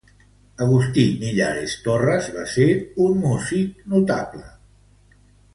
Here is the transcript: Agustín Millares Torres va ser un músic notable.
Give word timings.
Agustín 0.65 1.11
Millares 1.23 1.75
Torres 1.87 2.31
va 2.37 2.47
ser 2.55 2.67
un 3.05 3.23
músic 3.27 3.87
notable. 3.95 4.47